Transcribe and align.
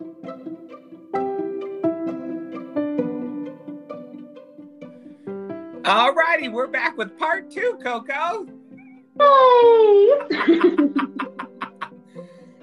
All 0.00 0.06
righty, 6.14 6.48
we're 6.48 6.68
back 6.68 6.96
with 6.96 7.18
part 7.18 7.50
two, 7.50 7.76
Coco. 7.82 8.46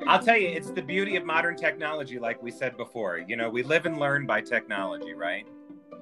I'll 0.08 0.24
tell 0.24 0.38
you, 0.38 0.48
it's 0.48 0.72
the 0.72 0.82
beauty 0.82 1.18
of 1.18 1.26
modern 1.26 1.58
technology, 1.58 2.20
like 2.20 2.42
we 2.42 2.52
said 2.52 2.78
before. 2.78 3.18
You 3.18 3.36
know, 3.36 3.50
we 3.50 3.64
live 3.64 3.86
and 3.86 4.00
learn 4.00 4.26
by 4.26 4.40
technology, 4.40 5.14
right? 5.14 5.46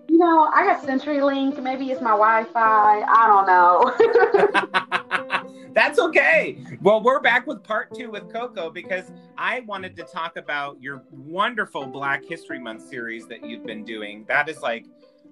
You 0.09 0.20
know, 0.20 0.52
I 0.54 0.65
got 0.65 0.84
CenturyLink. 0.84 1.63
Maybe 1.63 1.89
it's 1.89 2.02
my 2.02 2.11
Wi-Fi. 2.11 3.02
I 3.02 3.27
don't 3.27 3.47
know. 3.47 4.77
Okay. 6.04 6.57
Well, 6.81 7.01
we're 7.01 7.21
back 7.21 7.47
with 7.47 7.63
part 7.63 7.95
two 7.95 8.11
with 8.11 8.29
Coco 8.29 8.70
because 8.70 9.09
I 9.38 9.61
wanted 9.61 9.95
to 9.95 10.03
talk 10.03 10.35
about 10.35 10.81
your 10.81 11.02
wonderful 11.09 11.85
Black 11.85 12.25
History 12.25 12.59
Month 12.59 12.89
series 12.89 13.25
that 13.27 13.45
you've 13.45 13.66
been 13.66 13.85
doing. 13.85 14.25
That 14.27 14.49
is 14.49 14.59
like 14.59 14.85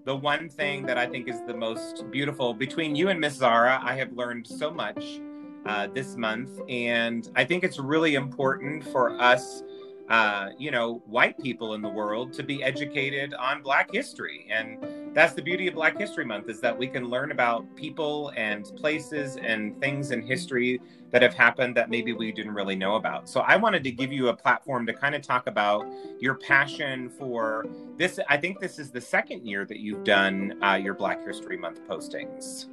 the 0.06 0.16
one 0.16 0.48
thing 0.48 0.86
that 0.86 0.98
I 0.98 1.08
think 1.08 1.28
is 1.28 1.42
the 1.46 1.54
most 1.54 2.10
beautiful 2.10 2.54
between 2.54 2.96
you 2.96 3.10
and 3.10 3.20
Miss 3.20 3.34
Zara. 3.34 3.82
I 3.84 3.96
have 3.96 4.14
learned 4.14 4.48
so 4.48 4.72
much 4.72 5.20
uh, 5.66 5.88
this 5.88 6.16
month. 6.16 6.62
And 6.70 7.30
I 7.36 7.44
think 7.44 7.66
it's 7.66 7.78
really 7.78 8.16
important 8.16 8.82
for 8.82 9.20
us, 9.20 9.64
uh, 10.08 10.52
you 10.58 10.72
know, 10.72 11.04
white 11.06 11.38
people 11.38 11.74
in 11.74 11.82
the 11.82 11.90
world 11.90 12.32
to 12.32 12.44
be 12.44 12.64
educated 12.64 13.34
on 13.34 13.62
Black 13.62 13.92
history. 13.92 14.48
And 14.50 14.78
that's 15.14 15.34
the 15.34 15.42
beauty 15.42 15.68
of 15.68 15.74
Black 15.74 15.98
History 15.98 16.24
Month 16.24 16.50
is 16.50 16.62
that 16.62 16.78
we 16.78 16.88
can 16.88 17.10
learn 17.10 17.32
about 17.32 17.66
people 17.76 18.32
and 18.38 18.66
places 18.78 19.36
and 19.38 19.78
things 19.82 20.12
in 20.12 20.22
history 20.22 20.82
that 21.10 21.22
have 21.22 21.34
happened 21.34 21.76
that 21.76 21.90
maybe 21.90 22.14
we 22.14 22.32
didn't 22.32 22.54
really 22.54 22.76
know 22.76 22.96
about. 22.96 23.28
So 23.28 23.42
I 23.42 23.58
wanted 23.58 23.84
to 23.84 23.92
give 23.92 24.14
you 24.14 24.30
a 24.30 24.34
platform 24.34 24.86
to 24.86 24.94
kind 24.94 25.14
of 25.14 25.22
talk 25.22 25.48
about 25.48 25.86
your 26.20 26.36
passion 26.36 27.10
for 27.10 27.66
this. 27.98 28.20
I 28.30 28.38
think 28.38 28.60
this 28.62 28.80
is 28.80 28.92
the 28.92 29.02
second 29.02 29.46
year 29.46 29.66
that 29.66 29.80
you've 29.80 30.06
done 30.06 30.58
uh, 30.64 30.76
your 30.76 30.94
Black 30.94 31.26
History 31.26 31.58
Month 31.58 31.86
postings 31.88 32.68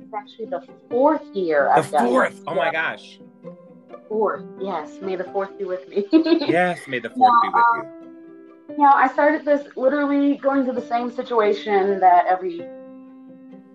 It's 0.00 0.14
actually 0.16 0.46
the 0.46 0.64
fourth 0.88 1.24
year. 1.34 1.70
The 1.74 1.80
I've 1.80 1.86
fourth. 1.86 2.40
Oh 2.46 2.54
my 2.54 2.70
gosh. 2.70 3.18
Fourth. 4.08 4.44
Yes. 4.60 4.98
May 5.02 5.16
the 5.16 5.24
fourth 5.24 5.58
be 5.58 5.64
with 5.64 5.88
me. 5.88 6.06
yes. 6.12 6.78
May 6.86 7.00
the 7.00 7.10
fourth 7.16 7.34
now, 7.42 7.42
be 7.42 7.48
with. 7.48 7.86
Um, 7.86 8.02
you 8.02 8.03
know, 8.78 8.90
I 8.92 9.08
started 9.08 9.44
this 9.44 9.66
literally 9.76 10.36
going 10.36 10.64
to 10.66 10.72
the 10.72 10.80
same 10.80 11.10
situation 11.10 12.00
that 12.00 12.26
every 12.26 12.66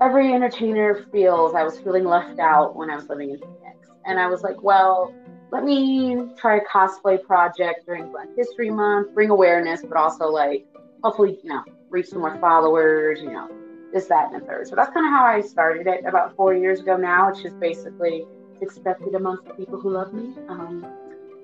every 0.01 0.33
entertainer 0.33 1.05
feels. 1.11 1.53
I 1.55 1.63
was 1.63 1.79
feeling 1.79 2.05
left 2.05 2.39
out 2.39 2.75
when 2.75 2.89
I 2.89 2.95
was 2.95 3.07
living 3.09 3.31
in 3.31 3.37
Phoenix, 3.37 3.87
and 4.05 4.19
I 4.19 4.27
was 4.27 4.41
like, 4.41 4.61
well, 4.61 5.13
let 5.51 5.63
me 5.63 6.29
try 6.37 6.57
a 6.57 6.61
cosplay 6.65 7.21
project 7.23 7.85
during 7.85 8.11
Black 8.11 8.27
History 8.35 8.69
Month, 8.69 9.13
bring 9.13 9.29
awareness, 9.29 9.81
but 9.81 9.97
also 9.97 10.27
like 10.27 10.65
hopefully, 11.03 11.39
you 11.43 11.49
know, 11.49 11.63
reach 11.89 12.07
some 12.07 12.19
more 12.19 12.37
followers. 12.39 13.19
You 13.21 13.31
know, 13.31 13.49
this, 13.93 14.05
that, 14.07 14.31
and 14.31 14.41
the 14.41 14.45
third. 14.45 14.67
So 14.67 14.75
that's 14.75 14.93
kind 14.93 15.05
of 15.05 15.11
how 15.11 15.25
I 15.25 15.41
started 15.41 15.87
it 15.87 16.05
about 16.05 16.35
four 16.35 16.53
years 16.53 16.79
ago 16.79 16.97
now. 16.97 17.29
It's 17.29 17.41
just 17.41 17.59
basically 17.59 18.25
expected 18.61 19.15
amongst 19.15 19.45
the 19.45 19.53
people 19.53 19.79
who 19.79 19.91
love 19.91 20.13
me. 20.13 20.35
Um, 20.47 20.85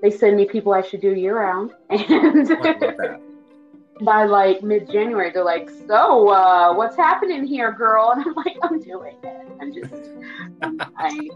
they 0.02 0.12
send 0.12 0.36
me 0.36 0.46
people 0.46 0.74
I 0.74 0.82
should 0.82 1.02
do 1.02 1.14
year 1.14 1.40
round. 1.40 1.72
And 1.90 3.25
by 4.02 4.26
like 4.26 4.62
mid 4.62 4.90
January, 4.90 5.32
they're 5.32 5.44
like, 5.44 5.70
So, 5.88 6.30
uh, 6.30 6.74
what's 6.74 6.98
happening 6.98 7.46
here, 7.46 7.72
girl? 7.72 8.12
And 8.16 8.26
I'm 8.26 8.34
like, 8.36 8.58
I'm 8.64 8.80
doing 8.82 9.18
it. 9.24 9.48
I'm 9.62 9.74
just, 9.74 9.94
I, 10.98 11.30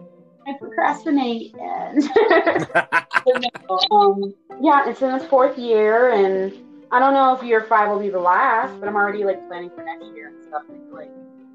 I 0.47 0.53
procrastinate. 0.59 1.55
And 1.55 2.03
um, 3.91 4.33
yeah, 4.61 4.89
it's 4.89 5.01
in 5.01 5.13
its 5.15 5.25
fourth 5.25 5.57
year. 5.57 6.11
And 6.11 6.53
I 6.91 6.99
don't 6.99 7.13
know 7.13 7.35
if 7.35 7.43
year 7.43 7.63
five 7.63 7.89
will 7.89 7.99
be 7.99 8.09
the 8.09 8.19
last, 8.19 8.79
but 8.79 8.89
I'm 8.89 8.95
already 8.95 9.23
like 9.23 9.47
planning 9.47 9.69
for 9.69 9.83
next 9.83 10.05
year 10.15 10.29
and 10.29 10.47
stuff. 10.47 10.63
Like, 10.91 11.11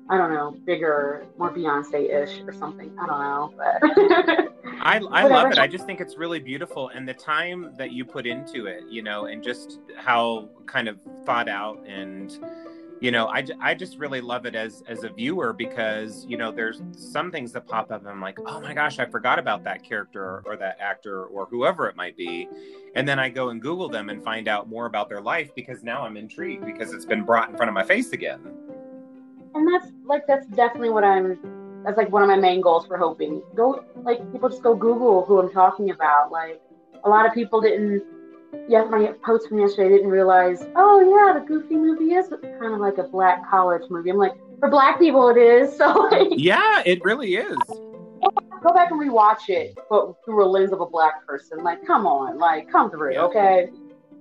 I 0.08 0.19
don't 0.19 0.34
know, 0.34 0.50
bigger, 0.66 1.27
more 1.38 1.50
Beyonce-ish 1.50 2.40
or 2.46 2.52
something. 2.52 2.95
I 3.01 3.06
don't 3.06 3.20
know, 3.20 3.55
but 3.56 4.51
I 4.80 4.98
I 4.98 5.27
love 5.27 5.52
it. 5.52 5.58
I 5.58 5.67
just 5.67 5.86
think 5.86 6.01
it's 6.01 6.17
really 6.17 6.40
beautiful, 6.40 6.89
and 6.89 7.08
the 7.08 7.14
time 7.14 7.73
that 7.78 7.92
you 7.92 8.05
put 8.05 8.27
into 8.27 8.67
it, 8.67 8.84
you 8.90 9.02
know, 9.02 9.27
and 9.27 9.42
just 9.42 9.80
how 9.96 10.51
kind 10.67 10.89
of 10.89 10.98
thought 11.24 11.48
out 11.48 11.83
and 11.86 12.39
you 13.01 13.11
know 13.11 13.27
I, 13.27 13.45
I 13.61 13.74
just 13.74 13.98
really 13.98 14.20
love 14.20 14.46
it 14.46 14.55
as 14.55 14.83
as 14.89 15.05
a 15.05 15.08
viewer 15.08 15.52
because 15.52 16.24
you 16.28 16.36
know 16.36 16.51
there's 16.51 16.80
some 16.92 17.30
things 17.30 17.52
that 17.52 17.67
pop 17.67 17.90
up 17.90 18.01
and 18.01 18.08
i'm 18.08 18.20
like 18.20 18.39
oh 18.46 18.61
my 18.61 18.73
gosh 18.73 18.98
i 18.98 19.05
forgot 19.05 19.39
about 19.39 19.64
that 19.64 19.83
character 19.83 20.42
or 20.46 20.57
that 20.57 20.78
actor 20.80 21.24
or 21.24 21.46
whoever 21.46 21.89
it 21.89 21.96
might 21.96 22.17
be 22.17 22.48
and 22.95 23.07
then 23.07 23.18
i 23.18 23.28
go 23.28 23.48
and 23.51 23.61
google 23.61 23.89
them 23.89 24.11
and 24.11 24.23
find 24.23 24.48
out 24.48 24.68
more 24.68 24.86
about 24.86 25.08
their 25.08 25.20
life 25.20 25.55
because 25.55 25.83
now 25.83 26.02
i'm 26.02 26.17
intrigued 26.17 26.64
because 26.64 26.92
it's 26.92 27.05
been 27.05 27.24
brought 27.24 27.51
in 27.51 27.57
front 27.57 27.68
of 27.68 27.74
my 27.74 27.84
face 27.84 28.12
again 28.12 28.40
and 29.54 29.72
that's 29.72 29.92
like 30.04 30.26
that's 30.26 30.46
definitely 30.48 30.90
what 30.90 31.04
i'm 31.04 31.38
that's 31.84 31.96
like 31.96 32.10
one 32.10 32.22
of 32.22 32.28
my 32.28 32.36
main 32.36 32.60
goals 32.60 32.86
for 32.86 32.96
hoping 32.96 33.42
go 33.54 33.84
like 34.02 34.18
people 34.32 34.48
just 34.48 34.62
go 34.62 34.74
google 34.74 35.24
who 35.24 35.40
i'm 35.40 35.52
talking 35.52 35.90
about 35.90 36.30
like 36.30 36.60
a 37.04 37.08
lot 37.08 37.26
of 37.26 37.32
people 37.34 37.60
didn't 37.60 38.02
yeah, 38.68 38.84
my 38.84 39.12
post 39.24 39.48
from 39.48 39.58
yesterday 39.58 39.96
didn't 39.96 40.10
realize, 40.10 40.64
oh 40.76 41.00
yeah, 41.00 41.38
the 41.38 41.46
Goofy 41.46 41.76
movie 41.76 42.14
is 42.14 42.28
kind 42.28 42.74
of 42.74 42.80
like 42.80 42.98
a 42.98 43.04
black 43.04 43.48
college 43.48 43.82
movie. 43.90 44.10
I'm 44.10 44.16
like, 44.16 44.34
for 44.58 44.70
black 44.70 44.98
people 44.98 45.28
it 45.28 45.36
is. 45.36 45.76
So 45.84 45.92
like, 46.10 46.28
yeah, 46.30 46.82
it 46.86 47.04
really 47.04 47.34
is. 47.34 47.56
Go 48.62 48.72
back 48.72 48.90
and 48.90 49.00
rewatch 49.00 49.48
it, 49.48 49.78
but 49.90 50.14
through 50.24 50.44
a 50.44 50.48
lens 50.48 50.72
of 50.72 50.80
a 50.80 50.86
black 50.86 51.26
person. 51.26 51.62
Like, 51.62 51.84
come 51.86 52.06
on, 52.06 52.38
like, 52.38 52.70
come 52.70 52.90
through, 52.90 53.16
okay? 53.16 53.68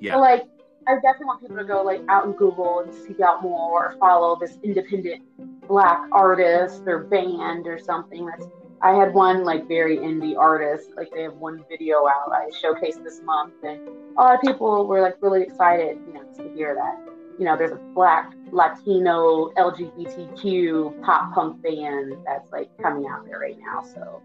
Yeah. 0.01 0.13
So, 0.13 0.19
like, 0.19 0.43
I 0.87 0.95
definitely 0.95 1.25
want 1.25 1.41
people 1.41 1.57
to 1.57 1.63
go 1.63 1.81
like 1.81 2.01
out 2.09 2.25
and 2.25 2.35
Google 2.35 2.79
and 2.79 2.93
seek 2.93 3.19
out 3.19 3.41
more, 3.41 3.87
or 3.87 3.97
follow 3.99 4.37
this 4.39 4.57
independent 4.63 5.23
black 5.67 6.01
artist 6.11 6.83
or 6.87 7.05
band 7.05 7.67
or 7.67 7.79
something 7.79 8.25
that's 8.25 8.45
I 8.81 8.93
had 8.93 9.13
one 9.13 9.45
like 9.45 9.65
very 9.69 9.97
indie 9.97 10.37
artist, 10.37 10.89
like 10.97 11.09
they 11.13 11.23
have 11.23 11.35
one 11.35 11.63
video 11.69 12.05
out 12.05 12.33
I 12.33 12.49
showcased 12.61 13.01
this 13.01 13.21
month, 13.23 13.53
and 13.63 13.79
a 14.17 14.21
lot 14.21 14.35
of 14.35 14.41
people 14.41 14.85
were 14.87 14.99
like 15.01 15.15
really 15.21 15.41
excited, 15.41 15.97
you 16.05 16.13
know, 16.13 16.23
to 16.37 16.53
hear 16.53 16.75
that. 16.75 16.99
You 17.39 17.45
know, 17.45 17.57
there's 17.57 17.71
a 17.71 17.79
black 17.95 18.33
Latino 18.51 19.51
LGBTQ 19.57 21.01
pop 21.01 21.33
punk 21.33 21.63
band 21.63 22.17
that's 22.25 22.51
like 22.51 22.69
coming 22.81 23.07
out 23.07 23.25
there 23.25 23.39
right 23.39 23.57
now. 23.57 23.83
So 23.83 24.21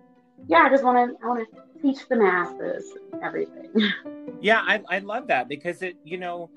yeah, 0.47 0.65
I 0.65 0.69
just 0.71 0.84
want 0.84 1.19
to 1.19 1.25
I 1.25 1.28
want 1.28 1.47
to 1.50 1.82
teach 1.82 2.09
the 2.09 2.16
masses 2.16 2.93
everything. 3.22 3.71
Yeah, 4.41 4.62
I 4.65 4.81
I 4.88 4.99
love 5.00 5.26
that 5.28 5.49
because 5.49 5.82
it 5.82 5.97
you 6.04 6.16
know 6.16 6.49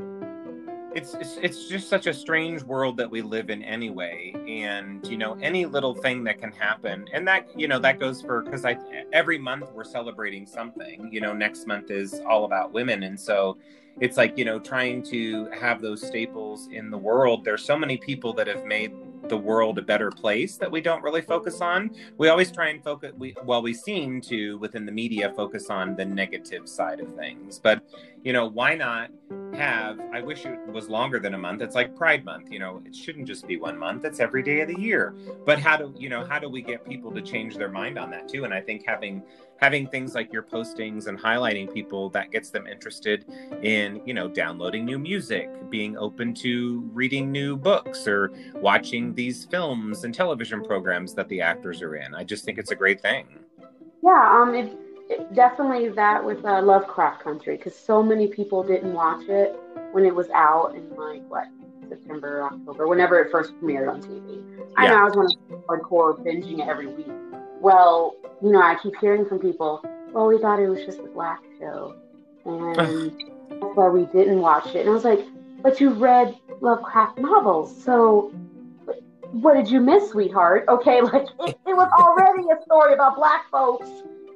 it's, 0.93 1.13
it's 1.15 1.37
it's 1.41 1.67
just 1.67 1.89
such 1.89 2.05
a 2.05 2.13
strange 2.13 2.61
world 2.63 2.97
that 2.97 3.09
we 3.09 3.21
live 3.21 3.49
in 3.49 3.63
anyway. 3.63 4.33
And 4.47 5.07
you 5.07 5.17
know 5.17 5.33
any 5.41 5.65
little 5.65 5.95
thing 5.95 6.23
that 6.25 6.37
can 6.37 6.51
happen 6.51 7.07
and 7.11 7.27
that 7.27 7.47
you 7.59 7.67
know 7.67 7.79
that 7.79 7.99
goes 7.99 8.21
for 8.21 8.41
because 8.43 8.65
i 8.65 8.77
every 9.13 9.39
month 9.39 9.71
we're 9.73 9.83
celebrating 9.83 10.45
something 10.45 11.09
you 11.11 11.21
know 11.21 11.33
next 11.33 11.65
month 11.65 11.89
is 11.89 12.21
all 12.27 12.45
about 12.45 12.71
women. 12.71 13.03
And 13.03 13.19
so 13.19 13.57
it's 13.99 14.17
like 14.17 14.37
you 14.37 14.45
know 14.45 14.59
trying 14.59 15.01
to 15.03 15.49
have 15.59 15.81
those 15.81 16.05
staples 16.05 16.67
in 16.71 16.91
the 16.91 16.97
world. 16.97 17.43
There's 17.43 17.65
so 17.65 17.77
many 17.77 17.97
people 17.97 18.33
that 18.33 18.47
have 18.47 18.65
made 18.65 18.93
the 19.27 19.37
world 19.37 19.77
a 19.77 19.81
better 19.81 20.11
place 20.11 20.57
that 20.57 20.71
we 20.71 20.81
don't 20.81 21.03
really 21.03 21.21
focus 21.21 21.61
on. 21.61 21.91
We 22.17 22.29
always 22.29 22.51
try 22.51 22.69
and 22.69 22.83
focus, 22.83 23.11
we, 23.17 23.35
well, 23.43 23.61
we 23.61 23.73
seem 23.73 24.21
to 24.21 24.57
within 24.59 24.85
the 24.85 24.91
media 24.91 25.31
focus 25.35 25.69
on 25.69 25.95
the 25.95 26.05
negative 26.05 26.67
side 26.67 26.99
of 26.99 27.13
things. 27.15 27.59
But, 27.59 27.83
you 28.23 28.33
know, 28.33 28.47
why 28.47 28.75
not 28.75 29.11
have, 29.55 29.99
I 30.13 30.21
wish 30.21 30.45
it 30.45 30.59
was 30.67 30.89
longer 30.89 31.19
than 31.19 31.33
a 31.33 31.37
month. 31.37 31.61
It's 31.61 31.75
like 31.75 31.95
Pride 31.95 32.25
Month, 32.25 32.51
you 32.51 32.59
know, 32.59 32.81
it 32.85 32.95
shouldn't 32.95 33.27
just 33.27 33.47
be 33.47 33.57
one 33.57 33.77
month, 33.77 34.05
it's 34.05 34.19
every 34.19 34.43
day 34.43 34.61
of 34.61 34.67
the 34.67 34.79
year. 34.79 35.13
But 35.45 35.59
how 35.59 35.77
do, 35.77 35.93
you 35.97 36.09
know, 36.09 36.25
how 36.25 36.39
do 36.39 36.49
we 36.49 36.61
get 36.61 36.87
people 36.87 37.11
to 37.11 37.21
change 37.21 37.57
their 37.57 37.69
mind 37.69 37.97
on 37.97 38.09
that 38.11 38.27
too? 38.27 38.43
And 38.45 38.53
I 38.53 38.61
think 38.61 38.83
having, 38.85 39.23
having 39.61 39.87
things 39.87 40.15
like 40.15 40.33
your 40.33 40.41
postings 40.41 41.05
and 41.07 41.19
highlighting 41.19 41.71
people 41.71 42.09
that 42.09 42.31
gets 42.31 42.49
them 42.49 42.65
interested 42.65 43.25
in 43.61 44.01
you 44.05 44.13
know 44.13 44.27
downloading 44.27 44.83
new 44.83 44.97
music 44.97 45.49
being 45.69 45.95
open 45.97 46.33
to 46.33 46.89
reading 46.93 47.31
new 47.31 47.55
books 47.55 48.07
or 48.07 48.31
watching 48.55 49.13
these 49.13 49.45
films 49.45 50.03
and 50.03 50.15
television 50.15 50.63
programs 50.63 51.13
that 51.13 51.27
the 51.29 51.39
actors 51.39 51.81
are 51.81 51.95
in 51.95 52.13
i 52.15 52.23
just 52.23 52.43
think 52.43 52.57
it's 52.57 52.71
a 52.71 52.75
great 52.75 52.99
thing 52.99 53.27
yeah 54.03 54.41
um 54.41 54.55
it, 54.55 54.75
it 55.11 55.33
definitely 55.33 55.89
that 55.89 56.23
with 56.23 56.43
uh, 56.45 56.61
lovecraft 56.61 57.23
country 57.23 57.57
because 57.57 57.75
so 57.75 58.01
many 58.01 58.27
people 58.27 58.63
didn't 58.63 58.93
watch 58.93 59.23
it 59.27 59.55
when 59.91 60.05
it 60.05 60.13
was 60.13 60.29
out 60.29 60.73
in 60.75 60.89
like 60.95 61.21
what 61.27 61.47
september 61.89 62.43
october 62.43 62.87
whenever 62.87 63.19
it 63.19 63.29
first 63.31 63.53
premiered 63.61 63.91
on 63.91 64.01
tv 64.01 64.43
yeah. 64.57 64.63
i 64.77 64.87
know 64.87 64.95
i 64.95 65.03
was 65.03 65.15
one 65.15 65.25
of 65.25 65.65
hardcore 65.65 66.17
binging 66.23 66.59
it 66.59 66.67
every 66.67 66.87
week 66.87 67.07
well, 67.61 68.15
you 68.41 68.51
know, 68.51 68.61
I 68.61 68.75
keep 68.81 68.95
hearing 68.99 69.25
from 69.25 69.39
people, 69.39 69.85
well, 70.11 70.27
we 70.27 70.39
thought 70.39 70.59
it 70.59 70.67
was 70.67 70.83
just 70.83 70.99
a 70.99 71.03
black 71.03 71.41
show. 71.59 71.95
And 72.43 73.11
that's 73.49 73.75
why 73.75 73.87
we 73.87 74.05
didn't 74.05 74.41
watch 74.41 74.67
it. 74.67 74.81
And 74.81 74.89
I 74.89 74.93
was 74.93 75.05
like, 75.05 75.19
but 75.61 75.79
you 75.79 75.91
read 75.91 76.35
Lovecraft 76.59 77.19
novels. 77.19 77.83
So 77.83 78.31
what 79.31 79.53
did 79.53 79.69
you 79.69 79.79
miss, 79.79 80.09
sweetheart? 80.09 80.65
Okay, 80.67 81.01
like 81.13 81.27
it, 81.41 81.57
it 81.67 81.75
was 81.75 81.89
already 81.99 82.47
a 82.49 82.61
story 82.63 82.93
about 82.93 83.15
black 83.15 83.49
folks, 83.51 83.89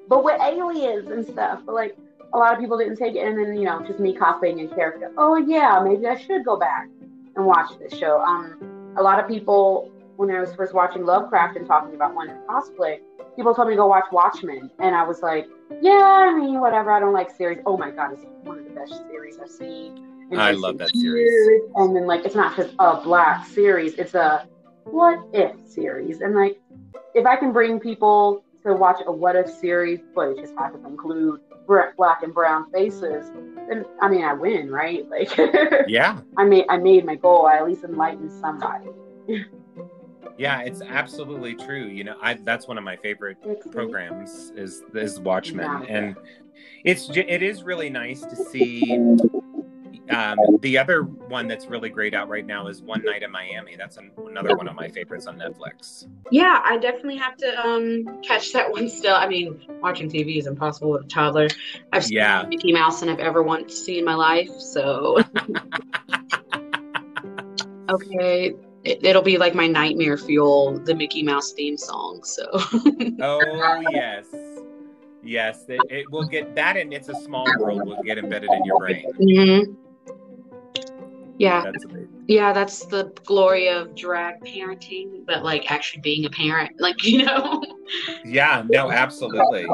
but 0.08 0.24
with 0.24 0.40
aliens 0.42 1.10
and 1.10 1.26
stuff. 1.26 1.62
But 1.66 1.76
like, 1.76 1.98
a 2.34 2.38
lot 2.38 2.54
of 2.54 2.60
people 2.60 2.78
didn't 2.78 2.98
take 2.98 3.16
it, 3.16 3.26
and 3.26 3.38
then 3.38 3.56
you 3.56 3.66
know, 3.66 3.82
just 3.86 4.00
me 4.00 4.16
cosplaying 4.16 4.60
in 4.60 4.70
character. 4.70 5.12
Oh 5.18 5.38
yeah, 5.38 5.82
maybe 5.84 6.08
I 6.08 6.18
should 6.18 6.44
go 6.44 6.58
back 6.58 6.88
and 7.36 7.46
watch 7.46 7.78
this 7.80 7.98
show. 7.98 8.22
Um, 8.22 8.94
a 8.98 9.02
lot 9.02 9.20
of 9.20 9.28
people 9.28 9.92
when 10.18 10.32
I 10.32 10.40
was 10.40 10.54
first 10.54 10.74
watching 10.74 11.06
Lovecraft 11.06 11.58
and 11.58 11.68
talking 11.68 11.94
about 11.94 12.14
to 12.14 12.38
cosplay, 12.48 13.00
people 13.36 13.54
told 13.54 13.68
me 13.68 13.74
to 13.74 13.78
go 13.78 13.88
watch 13.88 14.06
Watchmen, 14.12 14.72
and 14.80 14.96
I 14.96 15.04
was 15.04 15.22
like, 15.22 15.48
yeah, 15.82 16.30
I 16.30 16.34
mean, 16.34 16.60
whatever. 16.60 16.92
I 16.92 17.00
don't 17.00 17.14
like 17.14 17.30
series. 17.32 17.60
Oh 17.66 17.78
my 17.78 17.92
god, 17.92 18.14
it's 18.14 18.22
one 18.44 18.60
of 18.60 18.66
the 18.66 18.72
best 18.72 18.94
series 19.08 19.38
I've 19.40 19.50
seen. 19.50 19.98
And 20.32 20.42
I 20.42 20.52
love 20.52 20.78
that 20.80 20.96
series. 20.96 21.62
And 21.76 21.96
then 21.96 22.08
like, 22.08 22.26
it's 22.26 22.36
not 22.36 22.56
just 22.56 22.74
a 22.80 23.02
black 23.02 23.46
series; 23.46 23.96
it's 23.96 24.14
a 24.14 24.48
what 24.86 25.20
if 25.34 25.56
series. 25.68 26.22
And 26.22 26.36
like, 26.36 26.60
if 27.14 27.26
I 27.26 27.36
can 27.36 27.52
bring 27.52 27.80
people 27.80 28.44
to 28.66 28.74
watch 28.74 29.02
a 29.06 29.12
what 29.12 29.36
if 29.36 29.50
series, 29.50 30.00
but 30.14 30.30
it 30.30 30.38
just 30.40 30.54
has 30.58 30.74
to 30.74 30.86
include 30.86 31.40
black 31.68 32.24
and 32.24 32.34
brown 32.34 32.72
faces, 32.72 33.32
then 33.68 33.86
I 34.02 34.10
mean, 34.10 34.24
I 34.24 34.34
win, 34.34 34.70
right? 34.70 35.06
Like, 35.16 35.38
yeah, 35.88 36.20
I 36.38 36.44
made 36.44 36.66
I 36.70 36.78
made 36.78 37.06
my 37.06 37.16
goal. 37.16 37.46
I 37.46 37.58
at 37.58 37.68
least 37.68 37.84
enlightened 37.84 38.32
somebody. 38.32 38.90
yeah, 40.38 40.62
it's 40.62 40.82
absolutely 40.82 41.56
true. 41.56 41.86
You 41.86 42.04
know, 42.04 42.16
I 42.22 42.34
that's 42.34 42.68
one 42.68 42.78
of 42.78 42.84
my 42.84 42.98
favorite 42.98 43.38
programs 43.72 44.52
is 44.56 44.84
is 44.94 45.20
Watchmen, 45.20 45.66
yeah. 45.66 45.96
and 45.96 46.16
it's 46.84 47.10
it 47.10 47.42
is 47.42 47.64
really 47.64 47.90
nice 47.90 48.22
to 48.22 48.36
see 48.36 48.82
um, 50.10 50.38
the 50.62 50.78
other 50.78 51.04
one 51.04 51.48
that's 51.48 51.66
really 51.66 51.90
great 51.90 52.14
out 52.14 52.30
right 52.30 52.46
now 52.46 52.68
is 52.68 52.82
One 52.82 53.04
Night 53.04 53.24
in 53.24 53.32
Miami. 53.32 53.76
That's 53.76 53.98
an, 53.98 54.12
another 54.18 54.56
one 54.56 54.68
of 54.68 54.76
my 54.76 54.88
favorites 54.88 55.26
on 55.26 55.38
Netflix. 55.38 56.08
Yeah, 56.32 56.62
I 56.64 56.78
definitely 56.78 57.18
have 57.18 57.36
to 57.38 57.68
um, 57.68 58.22
catch 58.22 58.54
that 58.54 58.72
one 58.72 58.88
still. 58.90 59.16
I 59.16 59.28
mean, 59.28 59.60
watching 59.82 60.10
TV 60.10 60.38
is 60.38 60.48
impossible 60.48 60.92
with 60.92 61.06
a 61.06 61.08
toddler. 61.08 61.48
I've 61.92 62.06
seen 62.06 62.18
yeah. 62.18 62.46
Mickey 62.48 62.72
Mouse 62.72 63.00
than 63.00 63.10
I've 63.10 63.20
ever 63.20 63.42
wanted 63.42 63.70
to 63.70 63.76
see 63.76 63.98
in 63.98 64.06
my 64.06 64.14
life. 64.16 64.50
So, 64.60 65.18
okay, 67.90 68.54
it, 68.84 69.02
will 69.02 69.22
be 69.22 69.38
like 69.38 69.56
my 69.56 69.68
nightmare 69.68 70.18
fuel, 70.18 70.80
the 70.80 70.94
Mickey 70.94 71.24
Mouse 71.24 71.52
theme 71.54 71.78
song. 71.78 72.24
So, 72.24 72.46
oh, 73.22 73.82
yes. 73.92 74.28
Yes, 75.24 75.66
it, 75.68 75.82
it, 75.90 76.12
will 76.12 76.28
get 76.28 76.54
that, 76.54 76.78
and 76.78 76.94
it's 76.94 77.10
a 77.10 77.16
small 77.16 77.48
world 77.60 77.84
will 77.84 78.04
get 78.04 78.20
embedded 78.20 78.52
in 78.52 78.64
your 78.64 78.78
brain. 78.78 79.12
Mm-hmm. 79.20 79.74
Yeah. 81.38 81.64
That's 81.64 81.86
yeah, 82.28 82.54
that's 82.54 82.86
the 82.86 83.12
glory 83.26 83.70
of 83.70 83.96
drag 83.96 84.42
parenting, 84.42 85.26
but 85.28 85.44
like 85.44 85.72
actually 85.72 86.02
being 86.02 86.26
a 86.26 86.30
parent, 86.30 86.72
like, 86.80 87.04
you 87.04 87.24
know? 87.24 87.62
yeah, 88.24 88.64
no, 88.68 88.92
absolutely. 88.92 89.68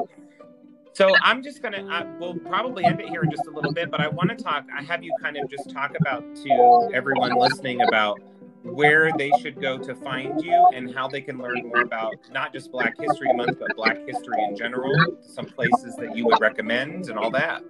So 0.93 1.15
I'm 1.23 1.41
just 1.41 1.61
gonna. 1.61 1.87
Uh, 1.87 2.05
we'll 2.19 2.35
probably 2.35 2.83
end 2.83 2.99
it 2.99 3.07
here 3.07 3.23
in 3.23 3.31
just 3.31 3.47
a 3.47 3.49
little 3.49 3.71
bit, 3.71 3.89
but 3.89 4.01
I 4.01 4.09
want 4.09 4.29
to 4.29 4.35
talk. 4.35 4.65
I 4.77 4.83
have 4.83 5.03
you 5.03 5.15
kind 5.21 5.37
of 5.37 5.49
just 5.49 5.69
talk 5.69 5.95
about 5.99 6.23
to 6.35 6.89
everyone 6.93 7.33
listening 7.35 7.81
about 7.81 8.19
where 8.63 9.11
they 9.17 9.31
should 9.41 9.59
go 9.59 9.77
to 9.77 9.95
find 9.95 10.43
you 10.43 10.69
and 10.73 10.93
how 10.93 11.07
they 11.07 11.21
can 11.21 11.37
learn 11.37 11.67
more 11.67 11.81
about 11.81 12.13
not 12.31 12.53
just 12.53 12.71
Black 12.71 12.93
History 12.99 13.33
Month, 13.33 13.59
but 13.59 13.75
Black 13.75 13.97
history 14.07 14.43
in 14.47 14.55
general, 14.55 14.93
some 15.21 15.45
places 15.45 15.95
that 15.95 16.15
you 16.15 16.25
would 16.25 16.39
recommend 16.39 17.09
and 17.09 17.17
all 17.17 17.31
that. 17.31 17.63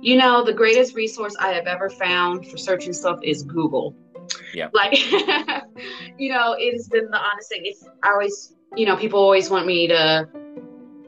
You 0.00 0.16
know, 0.16 0.44
the 0.44 0.52
greatest 0.52 0.94
resource 0.94 1.34
I 1.40 1.48
have 1.52 1.66
ever 1.66 1.90
found 1.90 2.46
for 2.46 2.56
searching 2.56 2.92
stuff 2.92 3.18
is 3.22 3.42
Google. 3.42 3.96
Yeah. 4.54 4.68
Like, 4.72 5.10
you 6.18 6.32
know, 6.32 6.54
it 6.58 6.72
has 6.72 6.88
been 6.88 7.10
the 7.10 7.18
honest 7.18 7.48
thing. 7.48 7.62
It's, 7.64 7.84
I 8.02 8.10
always, 8.10 8.54
you 8.76 8.86
know, 8.86 8.96
people 8.96 9.18
always 9.18 9.50
want 9.50 9.66
me 9.66 9.88
to, 9.88 10.28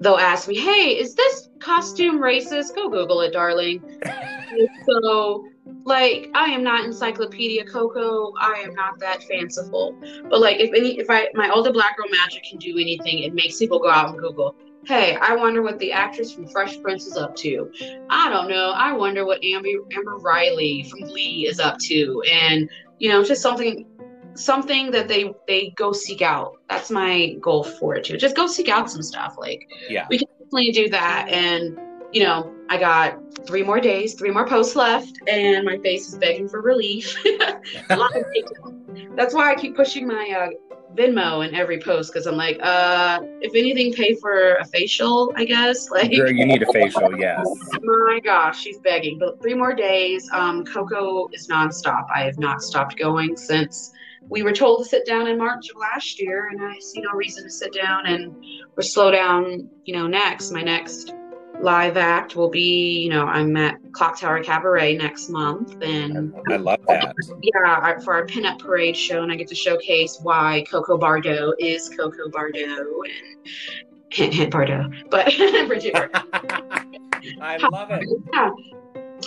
they'll 0.00 0.16
ask 0.16 0.48
me, 0.48 0.58
hey, 0.58 0.98
is 0.98 1.14
this 1.14 1.50
costume 1.60 2.18
racist? 2.18 2.74
Go 2.74 2.88
Google 2.88 3.20
it, 3.20 3.32
darling. 3.32 3.82
so 4.86 5.44
like 5.84 6.30
I 6.34 6.46
am 6.46 6.62
not 6.62 6.84
Encyclopedia 6.84 7.64
Coco. 7.64 8.32
I 8.38 8.62
am 8.64 8.74
not 8.74 8.98
that 9.00 9.22
fanciful. 9.24 9.96
But 10.28 10.40
like 10.40 10.60
if 10.60 10.70
any 10.74 10.98
if 10.98 11.08
I 11.08 11.28
my 11.34 11.50
older 11.50 11.72
black 11.72 11.96
girl 11.96 12.08
magic 12.10 12.44
can 12.44 12.58
do 12.58 12.78
anything, 12.78 13.20
it 13.20 13.34
makes 13.34 13.58
people 13.58 13.78
go 13.78 13.90
out 13.90 14.10
and 14.10 14.18
Google. 14.18 14.54
Hey, 14.86 15.16
I 15.16 15.36
wonder 15.36 15.62
what 15.62 15.78
the 15.78 15.92
actress 15.92 16.32
from 16.32 16.48
Fresh 16.48 16.80
Prince 16.80 17.06
is 17.06 17.16
up 17.16 17.36
to. 17.36 17.70
I 18.08 18.30
don't 18.30 18.48
know. 18.48 18.70
I 18.70 18.92
wonder 18.92 19.26
what 19.26 19.44
Amber 19.44 19.68
Amber 19.92 20.16
Riley 20.18 20.84
from 20.84 21.00
Glee 21.00 21.46
is 21.48 21.60
up 21.60 21.78
to. 21.78 22.22
And 22.30 22.68
you 22.98 23.10
know, 23.10 23.22
just 23.24 23.42
something 23.42 23.86
something 24.34 24.90
that 24.90 25.08
they 25.08 25.32
they 25.46 25.70
go 25.76 25.92
seek 25.92 26.22
out. 26.22 26.56
That's 26.68 26.90
my 26.90 27.36
goal 27.40 27.64
for 27.64 27.96
it 27.96 28.04
too. 28.04 28.16
Just 28.16 28.36
go 28.36 28.46
seek 28.46 28.68
out 28.68 28.90
some 28.90 29.02
stuff. 29.02 29.36
Like 29.38 29.68
yeah. 29.88 30.06
we 30.08 30.18
can 30.18 30.28
definitely 30.38 30.72
do 30.72 30.88
that 30.90 31.28
and 31.28 31.78
you 32.12 32.22
know, 32.22 32.52
I 32.68 32.78
got 32.78 33.18
three 33.46 33.62
more 33.62 33.80
days, 33.80 34.14
three 34.14 34.30
more 34.30 34.46
posts 34.46 34.76
left, 34.76 35.12
and 35.28 35.64
my 35.64 35.78
face 35.78 36.08
is 36.08 36.16
begging 36.16 36.48
for 36.48 36.60
relief. 36.60 37.16
That's 37.88 39.34
why 39.34 39.52
I 39.52 39.54
keep 39.54 39.76
pushing 39.76 40.06
my 40.06 40.50
uh, 40.52 40.74
Venmo 40.94 41.46
in 41.46 41.54
every 41.54 41.80
post 41.80 42.12
because 42.12 42.26
I'm 42.26 42.36
like, 42.36 42.58
uh, 42.62 43.20
if 43.40 43.54
anything, 43.54 43.92
pay 43.92 44.14
for 44.14 44.54
a 44.56 44.64
facial, 44.66 45.32
I 45.36 45.44
guess. 45.44 45.88
Like, 45.90 46.12
Girl, 46.12 46.30
you 46.30 46.46
need 46.46 46.62
a 46.62 46.72
facial, 46.72 47.18
yes. 47.18 47.44
my 47.82 48.20
gosh, 48.24 48.60
she's 48.60 48.78
begging. 48.78 49.18
But 49.18 49.40
three 49.42 49.54
more 49.54 49.74
days. 49.74 50.28
Um, 50.32 50.64
Coco 50.64 51.28
is 51.32 51.48
nonstop. 51.48 52.06
I 52.14 52.22
have 52.22 52.38
not 52.38 52.62
stopped 52.62 52.96
going 52.96 53.36
since 53.36 53.92
we 54.28 54.42
were 54.42 54.52
told 54.52 54.84
to 54.84 54.88
sit 54.88 55.06
down 55.06 55.26
in 55.26 55.38
March 55.38 55.70
of 55.70 55.76
last 55.76 56.20
year, 56.20 56.48
and 56.48 56.62
I 56.62 56.78
see 56.78 57.00
no 57.00 57.12
reason 57.12 57.44
to 57.44 57.50
sit 57.50 57.72
down 57.72 58.06
and 58.06 58.34
or 58.76 58.82
slow 58.82 59.10
down. 59.10 59.68
You 59.84 59.96
know, 59.96 60.06
next 60.06 60.52
my 60.52 60.62
next 60.62 61.12
live 61.62 61.96
act 61.96 62.36
will 62.36 62.48
be, 62.48 63.00
you 63.02 63.10
know, 63.10 63.26
I'm 63.26 63.56
at 63.56 63.78
Clock 63.92 64.18
Tower 64.18 64.42
Cabaret 64.42 64.96
next 64.96 65.28
month, 65.28 65.76
and 65.82 66.34
I 66.50 66.56
love 66.56 66.80
that. 66.88 67.14
Yeah, 67.42 67.98
for 68.00 68.14
our 68.14 68.26
pinup 68.26 68.58
parade 68.58 68.96
show, 68.96 69.22
and 69.22 69.30
I 69.30 69.36
get 69.36 69.48
to 69.48 69.54
showcase 69.54 70.18
why 70.22 70.64
Coco 70.70 70.96
Bardo 70.96 71.52
is 71.58 71.88
Coco 71.88 72.28
Bardo, 72.30 72.58
and 72.58 73.48
hint 74.10 74.34
hint 74.34 74.52
Bardot, 74.52 75.10
but 75.10 75.26
Bridget. 75.68 75.94
I 77.40 77.58
love 77.70 77.90
it. 77.90 78.08
Yeah, 78.32 78.50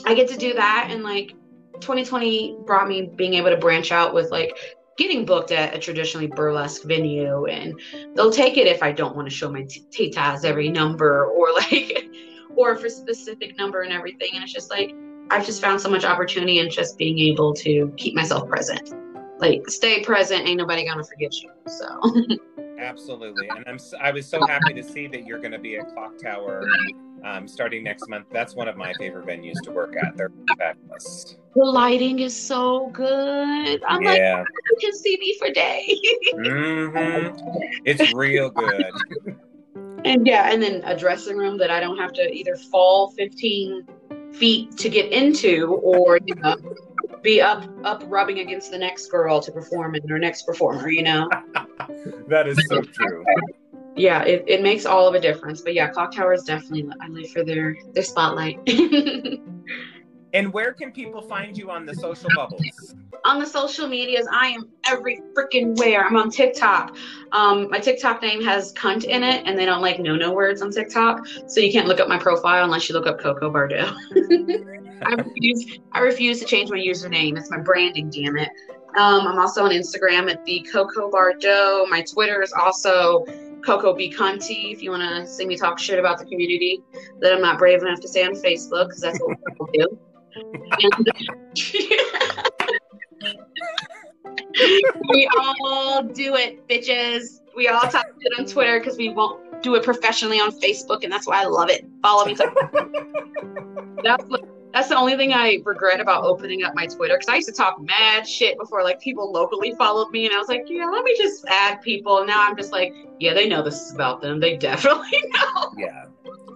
I 0.05 0.13
get 0.13 0.27
to 0.29 0.37
do 0.37 0.53
that, 0.53 0.87
and 0.89 1.03
like 1.03 1.33
2020 1.79 2.57
brought 2.65 2.87
me 2.87 3.11
being 3.15 3.35
able 3.35 3.49
to 3.49 3.57
branch 3.57 3.91
out 3.91 4.13
with 4.13 4.31
like 4.31 4.57
getting 4.97 5.25
booked 5.25 5.51
at 5.51 5.75
a 5.75 5.79
traditionally 5.79 6.27
burlesque 6.27 6.83
venue 6.83 7.45
and 7.45 7.79
they'll 8.15 8.31
take 8.31 8.57
it 8.57 8.67
if 8.67 8.83
I 8.83 8.91
don't 8.91 9.15
want 9.15 9.27
to 9.27 9.35
show 9.35 9.51
my 9.51 9.63
tatas 9.63 10.45
every 10.45 10.69
number 10.69 11.25
or 11.25 11.53
like 11.55 12.07
or 12.55 12.75
for 12.75 12.89
specific 12.89 13.57
number 13.57 13.81
and 13.81 13.91
everything 13.91 14.29
and 14.33 14.43
it's 14.43 14.53
just 14.53 14.69
like 14.69 14.93
I've 15.31 15.45
just 15.45 15.61
found 15.61 15.81
so 15.81 15.89
much 15.89 16.03
opportunity 16.03 16.59
in 16.59 16.69
just 16.69 16.97
being 16.97 17.17
able 17.19 17.53
to 17.55 17.91
keep 17.97 18.13
myself 18.13 18.47
present. 18.47 18.93
Like 19.39 19.67
stay 19.67 20.03
present 20.03 20.47
ain't 20.47 20.57
nobody 20.57 20.85
gonna 20.85 21.03
forget 21.03 21.33
you 21.41 21.49
so 21.67 22.37
absolutely 22.83 23.47
and 23.49 23.63
I'm 23.67 23.79
I 23.99 24.11
was 24.11 24.27
so 24.27 24.45
happy 24.45 24.73
to 24.73 24.83
see 24.83 25.07
that 25.07 25.25
you're 25.25 25.39
gonna 25.39 25.59
be 25.59 25.77
at 25.77 25.87
Clock 25.93 26.17
Tower 26.21 26.65
um, 27.23 27.47
starting 27.47 27.83
next 27.83 28.09
month. 28.09 28.27
That's 28.31 28.55
one 28.55 28.67
of 28.67 28.75
my 28.75 28.93
favorite 28.93 29.25
venues 29.25 29.55
to 29.63 29.71
work 29.71 29.95
at. 29.95 30.15
They're 30.17 30.31
fabulous. 30.57 31.37
The 31.55 31.63
lighting 31.63 32.19
is 32.19 32.35
so 32.35 32.89
good. 32.89 33.83
I'm 33.87 34.03
yeah. 34.03 34.39
like, 34.39 34.47
you 34.71 34.77
can 34.81 34.93
see 34.93 35.17
me 35.17 35.37
for 35.39 35.49
days. 35.49 35.99
mm-hmm. 36.33 37.37
It's 37.85 38.13
real 38.13 38.49
good. 38.49 38.91
and 40.05 40.27
yeah, 40.27 40.51
and 40.51 40.61
then 40.61 40.81
a 40.83 40.97
dressing 40.97 41.37
room 41.37 41.57
that 41.59 41.69
I 41.69 41.79
don't 41.79 41.97
have 41.97 42.13
to 42.13 42.33
either 42.33 42.55
fall 42.55 43.11
15 43.11 43.87
feet 44.33 44.77
to 44.77 44.89
get 44.89 45.11
into 45.11 45.75
or 45.75 46.19
you 46.25 46.35
know, 46.35 46.55
be 47.21 47.39
up 47.39 47.63
up 47.83 48.03
rubbing 48.07 48.39
against 48.39 48.71
the 48.71 48.77
next 48.77 49.07
girl 49.07 49.39
to 49.39 49.51
perform 49.51 49.95
in 49.95 50.11
or 50.11 50.19
next 50.19 50.43
performer, 50.43 50.89
you 50.89 51.03
know. 51.03 51.29
that 52.27 52.47
is 52.47 52.59
so 52.67 52.81
true 52.81 53.25
yeah, 53.95 54.23
it, 54.23 54.43
it 54.47 54.61
makes 54.61 54.85
all 54.85 55.07
of 55.07 55.13
a 55.13 55.19
difference. 55.19 55.61
But 55.61 55.73
yeah, 55.73 55.87
clock 55.89 56.13
towers 56.13 56.43
definitely 56.43 56.89
I 57.01 57.07
live 57.09 57.29
for 57.31 57.43
their 57.43 57.75
their 57.93 58.03
spotlight. 58.03 58.57
and 60.33 60.51
where 60.51 60.73
can 60.73 60.91
people 60.91 61.21
find 61.21 61.57
you 61.57 61.69
on 61.69 61.85
the 61.85 61.93
social 61.95 62.29
bubbles? 62.35 62.95
On 63.25 63.39
the 63.39 63.45
social 63.45 63.87
medias, 63.87 64.27
I 64.31 64.47
am 64.47 64.69
every 64.87 65.21
freaking 65.33 65.77
where. 65.77 66.05
I'm 66.05 66.17
on 66.17 66.29
TikTok. 66.29 66.97
Um, 67.31 67.69
my 67.69 67.79
TikTok 67.79 68.21
name 68.21 68.43
has 68.43 68.73
cunt 68.73 69.05
in 69.05 69.23
it, 69.23 69.43
and 69.45 69.57
they 69.57 69.65
don't 69.65 69.81
like 69.81 69.99
no 69.99 70.15
no 70.15 70.33
words 70.33 70.61
on 70.61 70.71
TikTok, 70.71 71.25
so 71.47 71.59
you 71.59 71.71
can't 71.71 71.87
look 71.87 71.99
up 71.99 72.07
my 72.09 72.17
profile 72.17 72.63
unless 72.63 72.89
you 72.89 72.95
look 72.95 73.07
up 73.07 73.19
Coco 73.19 73.51
Bardot. 73.51 73.93
I 75.05 75.13
refuse. 75.15 75.79
I 75.91 75.99
refuse 75.99 76.39
to 76.39 76.45
change 76.45 76.69
my 76.69 76.77
username. 76.77 77.37
It's 77.37 77.51
my 77.51 77.59
branding. 77.59 78.09
Damn 78.09 78.37
it. 78.37 78.49
Um, 78.95 79.27
I'm 79.27 79.39
also 79.39 79.63
on 79.63 79.71
Instagram 79.71 80.29
at 80.29 80.45
the 80.45 80.67
Coco 80.71 81.09
Bardot. 81.09 81.89
My 81.89 82.03
Twitter 82.03 82.43
is 82.43 82.53
also 82.53 83.25
Coco 83.65 83.93
B. 83.93 84.11
Conti, 84.11 84.71
if 84.71 84.83
you 84.83 84.91
want 84.91 85.01
to 85.01 85.27
see 85.27 85.45
me 85.45 85.57
talk 85.57 85.79
shit 85.79 85.97
about 85.97 86.19
the 86.19 86.25
community 86.25 86.83
that 87.19 87.33
I'm 87.33 87.41
not 87.41 87.57
brave 87.57 87.81
enough 87.81 88.01
to 88.01 88.07
say 88.07 88.23
on 88.23 88.33
Facebook, 88.33 88.87
because 88.87 89.01
that's 89.01 89.19
what 89.19 89.37
people 89.47 89.67
do. 89.73 89.99
we 95.09 95.29
all 95.37 96.03
do 96.03 96.35
it, 96.35 96.67
bitches. 96.67 97.41
We 97.55 97.67
all 97.67 97.81
talk 97.81 98.05
shit 98.21 98.39
on 98.39 98.45
Twitter 98.45 98.79
because 98.79 98.97
we 98.97 99.09
won't 99.09 99.63
do 99.63 99.75
it 99.75 99.83
professionally 99.83 100.39
on 100.39 100.51
Facebook, 100.51 101.03
and 101.03 101.11
that's 101.11 101.25
why 101.25 101.41
I 101.41 101.45
love 101.45 101.69
it. 101.69 101.85
Follow 102.01 102.25
me. 102.25 102.35
that's 104.03 104.23
that's 104.73 104.89
the 104.89 104.97
only 104.97 105.15
thing 105.15 105.33
I 105.33 105.61
regret 105.63 105.99
about 105.99 106.23
opening 106.23 106.63
up 106.63 106.73
my 106.73 106.87
Twitter 106.87 107.15
because 107.15 107.29
I 107.29 107.35
used 107.35 107.47
to 107.47 107.53
talk 107.53 107.79
mad 107.79 108.27
shit 108.27 108.57
before 108.57 108.83
like 108.83 108.99
people 108.99 109.31
locally 109.31 109.75
followed 109.77 110.09
me 110.09 110.25
and 110.25 110.33
I 110.33 110.39
was 110.39 110.47
like, 110.47 110.63
yeah, 110.67 110.85
let 110.85 111.03
me 111.03 111.15
just 111.15 111.45
add 111.47 111.79
people. 111.83 112.17
And 112.17 112.27
now 112.27 112.43
I'm 112.43 112.57
just 112.57 112.71
like, 112.71 112.91
yeah, 113.19 113.35
they 113.35 113.47
know 113.47 113.61
this 113.61 113.79
is 113.79 113.93
about 113.93 114.21
them. 114.21 114.39
They 114.39 114.57
definitely 114.57 115.23
know. 115.29 115.71
Yeah. 115.77 116.05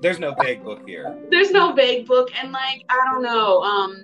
There's 0.01 0.19
no 0.19 0.33
vague 0.41 0.63
book 0.63 0.87
here. 0.87 1.15
There's 1.29 1.51
no 1.51 1.73
vague 1.73 2.07
book 2.07 2.29
and 2.41 2.51
like 2.51 2.83
I 2.89 3.05
don't 3.05 3.21
know. 3.21 3.61
Um 3.61 4.03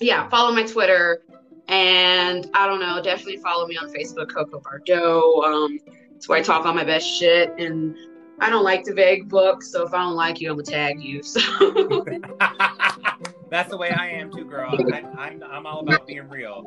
yeah, 0.00 0.28
follow 0.30 0.54
my 0.54 0.62
Twitter 0.62 1.22
and 1.68 2.48
I 2.54 2.66
don't 2.66 2.80
know, 2.80 3.02
definitely 3.02 3.38
follow 3.38 3.66
me 3.66 3.76
on 3.76 3.92
Facebook, 3.92 4.32
Coco 4.34 4.60
Bardot. 4.60 5.44
Um 5.44 5.78
it's 6.14 6.26
where 6.26 6.38
I 6.38 6.42
talk 6.42 6.64
all 6.64 6.72
my 6.72 6.84
best 6.84 7.06
shit 7.06 7.52
and 7.58 7.94
I 8.38 8.50
don't 8.50 8.64
like 8.64 8.84
the 8.84 8.92
vague 8.92 9.28
book, 9.28 9.62
so 9.62 9.86
if 9.86 9.94
I 9.94 9.98
don't 9.98 10.14
like 10.14 10.40
you, 10.40 10.50
I'm 10.50 10.56
gonna 10.56 10.64
tag 10.64 11.02
you. 11.02 11.22
So 11.22 11.40
That's 13.50 13.70
the 13.70 13.76
way 13.76 13.90
I 13.90 14.08
am 14.08 14.32
too, 14.32 14.44
girl. 14.44 14.74
I, 14.92 15.02
I'm 15.18 15.42
I'm 15.42 15.66
all 15.66 15.80
about 15.80 16.06
being 16.06 16.28
real. 16.28 16.64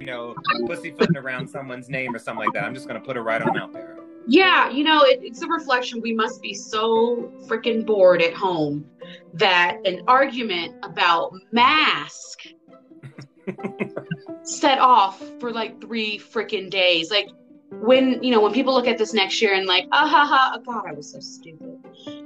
You 0.00 0.06
know, 0.06 0.34
pussyfooting 0.66 1.16
around 1.16 1.48
someone's 1.48 1.88
name 1.88 2.14
or 2.14 2.18
something 2.18 2.44
like 2.44 2.54
that. 2.54 2.64
I'm 2.64 2.74
just 2.74 2.86
gonna 2.88 3.00
put 3.00 3.16
it 3.16 3.20
right 3.20 3.40
on 3.40 3.56
out 3.56 3.72
there. 3.72 3.96
yeah, 4.26 4.70
you 4.70 4.84
know, 4.84 5.02
it, 5.02 5.20
it's 5.22 5.42
a 5.42 5.46
reflection. 5.46 6.00
We 6.00 6.14
must 6.14 6.42
be 6.42 6.54
so 6.54 7.32
freaking 7.46 7.86
bored 7.86 8.20
at 8.22 8.34
home 8.34 8.86
that 9.34 9.78
an 9.86 10.02
argument 10.08 10.74
about 10.82 11.32
mask 11.52 12.40
set 14.42 14.78
off 14.78 15.22
for 15.38 15.52
like 15.52 15.80
three 15.80 16.18
freaking 16.18 16.68
days. 16.70 17.10
Like 17.10 17.28
when 17.70 18.22
you 18.22 18.30
know 18.30 18.40
when 18.40 18.52
people 18.52 18.74
look 18.74 18.88
at 18.88 18.98
this 18.98 19.12
next 19.14 19.40
year 19.40 19.54
and 19.54 19.66
like, 19.66 19.86
ah 19.92 20.06
ha 20.06 20.26
ha, 20.26 20.56
oh, 20.56 20.60
God, 20.60 20.88
I 20.88 20.92
was 20.92 21.12
so 21.12 21.20
stupid, 21.20 21.78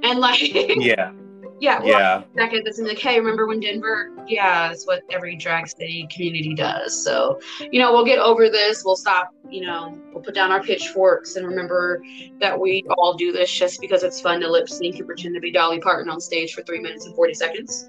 and 0.03 0.19
like 0.19 0.41
Yeah, 0.77 1.11
yeah, 1.59 1.79
well, 1.79 1.87
yeah. 1.87 2.23
second 2.35 2.63
that's 2.65 2.79
like, 2.79 2.99
hey, 2.99 3.19
remember 3.19 3.47
when 3.47 3.59
Denver? 3.59 4.11
Yeah, 4.27 4.69
that's 4.69 4.87
what 4.87 5.03
every 5.09 5.35
drag 5.35 5.67
city 5.67 6.07
community 6.09 6.53
does. 6.53 7.03
So, 7.03 7.39
you 7.71 7.79
know, 7.79 7.91
we'll 7.91 8.05
get 8.05 8.19
over 8.19 8.49
this. 8.49 8.83
We'll 8.85 8.95
stop, 8.95 9.33
you 9.49 9.61
know, 9.61 9.97
we'll 10.13 10.23
put 10.23 10.35
down 10.35 10.51
our 10.51 10.63
pitchforks 10.63 11.35
and 11.35 11.45
remember 11.45 12.01
that 12.39 12.57
we 12.57 12.85
all 12.97 13.13
do 13.13 13.31
this 13.31 13.51
just 13.51 13.81
because 13.81 14.03
it's 14.03 14.21
fun 14.21 14.39
to 14.41 14.49
lip 14.49 14.69
sync 14.69 14.97
and 14.97 15.05
pretend 15.05 15.35
to 15.35 15.41
be 15.41 15.51
Dolly 15.51 15.79
Parton 15.79 16.09
on 16.09 16.21
stage 16.21 16.53
for 16.53 16.61
three 16.63 16.79
minutes 16.79 17.05
and 17.05 17.15
40 17.15 17.33
seconds. 17.33 17.87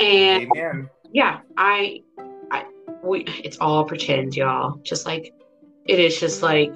And 0.00 0.48
Amen. 0.56 0.88
yeah, 1.12 1.40
I, 1.56 2.02
I, 2.50 2.64
we, 3.02 3.24
it's 3.44 3.58
all 3.58 3.84
pretend, 3.84 4.36
y'all. 4.36 4.78
Just 4.82 5.06
like, 5.06 5.34
it 5.86 5.98
is 5.98 6.18
just 6.18 6.42
like 6.42 6.72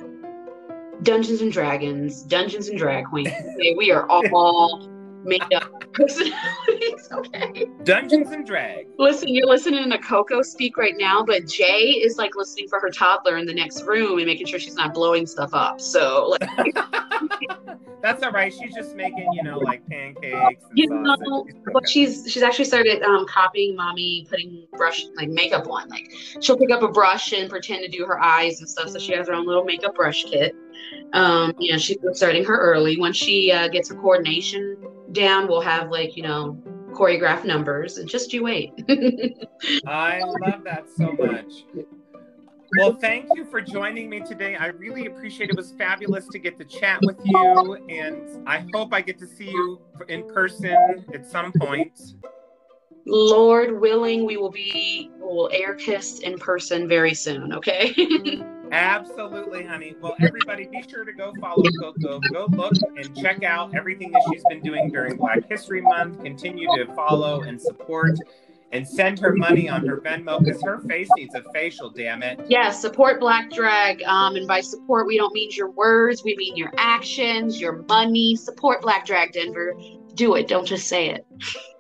Dungeons 1.03 1.41
and 1.41 1.53
Dragons, 1.53 2.23
Dungeons 2.23 2.69
and 2.69 2.79
Drag 2.79 3.07
Queens. 3.07 3.31
We 3.77 3.91
are 3.91 4.07
all 4.11 4.89
made 5.25 5.43
up 5.55 5.76
personalities, 5.97 7.09
okay? 7.13 7.67
Dungeons 7.85 8.31
and 8.31 8.47
Drag. 8.47 8.87
Listen, 8.99 9.29
you're 9.29 9.47
listening 9.47 9.91
to 9.91 9.99
Coco 9.99 10.43
speak 10.43 10.77
right 10.77 10.95
now, 10.97 11.25
but 11.25 11.47
Jay 11.47 12.01
is 12.03 12.19
like 12.19 12.37
listening 12.37 12.69
for 12.69 12.79
her 12.81 12.91
toddler 12.91 13.39
in 13.39 13.47
the 13.47 13.55
next 13.55 13.83
room 13.85 14.19
and 14.19 14.27
making 14.27 14.47
sure 14.47 14.59
she's 14.59 14.75
not 14.75 14.95
blowing 14.95 15.27
stuff 15.27 15.55
up. 15.55 15.81
So, 15.81 16.37
like, 16.41 16.77
That's 18.03 18.23
all 18.23 18.31
right. 18.31 18.53
She's 18.53 18.75
just 18.75 18.95
making, 18.95 19.33
you 19.33 19.43
know, 19.43 19.59
like 19.59 19.85
pancakes. 19.89 20.63
And 20.69 20.79
you 20.79 20.89
sausage. 20.89 21.27
know, 21.27 21.47
but 21.73 21.89
she's 21.89 22.25
she's 22.31 22.43
actually 22.43 22.67
started 22.67 23.03
um, 23.03 23.27
copying 23.27 23.75
mommy 23.75 24.27
putting 24.29 24.67
brush 24.77 25.05
like 25.17 25.29
makeup 25.29 25.67
on. 25.69 25.89
Like 25.89 26.13
she'll 26.41 26.57
pick 26.57 26.71
up 26.71 26.83
a 26.83 26.89
brush 26.89 27.33
and 27.33 27.51
pretend 27.51 27.83
to 27.83 27.89
do 27.89 28.05
her 28.07 28.23
eyes 28.23 28.61
and 28.61 28.69
stuff. 28.69 28.91
So 28.91 28.99
she 28.99 29.13
has 29.15 29.29
her 29.29 29.35
own 29.35 29.47
little 29.47 29.65
makeup 29.65 29.95
brush 29.95 30.25
kit. 30.25 30.55
Um, 31.15 31.55
you 31.59 31.73
know, 31.73 31.79
she's 31.79 31.97
starting 32.13 32.45
her 32.45 32.57
early. 32.57 32.99
Once 32.99 33.17
she 33.17 33.51
uh, 33.51 33.69
gets 33.69 33.89
her 33.89 33.97
coordination 33.97 34.77
down, 35.13 35.49
we'll 35.49 35.61
have 35.61 35.91
like 35.91 36.17
you 36.17 36.23
know 36.23 36.59
choreographed 36.93 37.45
numbers 37.45 37.99
and 37.99 38.09
just 38.09 38.33
you 38.33 38.43
wait. 38.43 38.73
I 39.87 40.21
love 40.21 40.65
that 40.65 40.87
so 40.97 41.13
much. 41.13 41.65
Well, 42.79 42.95
thank 42.95 43.29
you 43.35 43.45
for 43.45 43.61
joining 43.61 44.11
me 44.11 44.21
today. 44.21 44.57
I 44.57 44.67
really 44.69 45.07
appreciate 45.07 45.51
it. 45.51 45.53
It 45.53 45.57
was 45.57 45.73
fabulous 45.73 46.27
to 46.29 46.39
get 46.39 46.59
to 46.59 46.65
chat 46.65 46.99
with 47.03 47.17
you, 47.25 47.87
and 47.89 48.47
I 48.49 48.67
hope 48.75 48.93
I 48.93 49.01
get 49.01 49.19
to 49.21 49.27
see 49.27 49.51
you 49.51 49.81
in 50.09 50.29
person 50.29 51.05
at 51.15 51.31
some 51.31 51.53
point. 51.61 51.99
Lord 53.07 53.81
willing, 53.81 54.27
we 54.27 54.37
will 54.37 54.51
be 54.51 55.11
we 55.17 55.23
will 55.23 55.51
air 55.53 55.75
kiss 55.75 56.21
in 56.21 56.39
person 56.39 56.89
very 56.89 57.15
soon. 57.15 57.53
Okay. 57.53 57.95
Absolutely, 58.73 59.65
honey. 59.65 59.95
Well, 60.01 60.15
everybody, 60.21 60.67
be 60.67 60.83
sure 60.89 61.05
to 61.05 61.13
go 61.13 61.33
follow 61.41 61.65
Coco. 61.81 62.21
Go 62.33 62.47
look 62.51 62.73
and 62.97 63.17
check 63.17 63.43
out 63.43 63.75
everything 63.75 64.11
that 64.13 64.23
she's 64.31 64.43
been 64.49 64.61
doing 64.61 64.91
during 64.91 65.17
Black 65.17 65.49
History 65.49 65.81
Month. 65.81 66.23
Continue 66.23 66.69
to 66.77 66.93
follow 66.95 67.43
and 67.43 67.61
support 67.61 68.19
and 68.73 68.87
send 68.87 69.19
her 69.21 69.33
money 69.35 69.69
on 69.69 69.87
her 69.87 69.99
Venmo 69.99 70.43
because 70.43 70.63
her 70.63 70.81
face 70.81 71.09
needs 71.17 71.35
a 71.35 71.43
facial, 71.53 71.91
damn 71.91 72.23
it. 72.23 72.41
Yeah, 72.49 72.71
support 72.71 73.21
Black 73.21 73.51
Drag. 73.51 74.03
Um, 74.03 74.37
and 74.37 74.47
by 74.47 74.61
support, 74.61 75.07
we 75.07 75.17
don't 75.17 75.33
mean 75.33 75.51
your 75.53 75.71
words, 75.71 76.25
we 76.25 76.37
mean 76.37 76.57
your 76.57 76.73
actions, 76.77 77.61
your 77.61 77.85
money. 77.89 78.37
Support 78.37 78.83
Black 78.83 79.07
Drag 79.07 79.33
Denver. 79.33 79.75
Do 80.15 80.35
it. 80.35 80.49
Don't 80.49 80.67
just 80.67 80.89
say 80.89 81.11
it. 81.11 81.27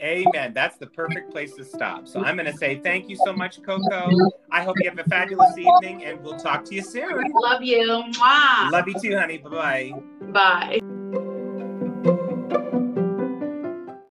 Amen. 0.00 0.52
That's 0.54 0.76
the 0.76 0.86
perfect 0.86 1.30
place 1.30 1.54
to 1.54 1.64
stop. 1.64 2.06
So 2.08 2.22
I'm 2.24 2.36
going 2.36 2.50
to 2.50 2.56
say 2.56 2.80
thank 2.82 3.08
you 3.08 3.16
so 3.16 3.32
much, 3.32 3.62
Coco. 3.62 4.10
I 4.50 4.62
hope 4.62 4.76
you 4.80 4.88
have 4.88 4.98
a 4.98 5.04
fabulous 5.04 5.56
evening 5.56 6.04
and 6.04 6.22
we'll 6.22 6.38
talk 6.38 6.64
to 6.66 6.74
you 6.74 6.82
soon. 6.82 7.32
Love 7.32 7.62
you. 7.62 8.04
Mwah. 8.12 8.70
Love 8.70 8.88
you 8.88 8.94
too, 9.00 9.16
honey. 9.16 9.38
Bye 9.38 9.50
bye. 9.50 9.92
Bye. 10.32 10.80